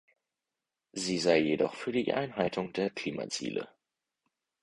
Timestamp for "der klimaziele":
2.73-3.69